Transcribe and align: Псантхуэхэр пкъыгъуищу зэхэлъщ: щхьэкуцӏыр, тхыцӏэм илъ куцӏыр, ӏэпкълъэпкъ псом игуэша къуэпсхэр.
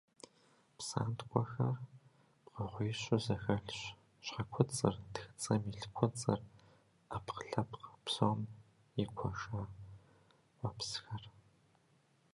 Псантхуэхэр 0.77 1.77
пкъыгъуищу 2.43 3.19
зэхэлъщ: 3.25 3.81
щхьэкуцӏыр, 4.25 4.95
тхыцӏэм 5.13 5.61
илъ 5.77 5.87
куцӏыр, 5.95 6.39
ӏэпкълъэпкъ 7.11 7.87
псом 8.05 8.39
игуэша 9.03 9.61
къуэпсхэр. 10.57 11.23